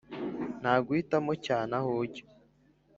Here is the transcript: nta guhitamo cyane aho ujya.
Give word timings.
nta 0.61 0.73
guhitamo 0.85 1.33
cyane 1.45 1.71
aho 1.79 1.89
ujya. 2.03 2.23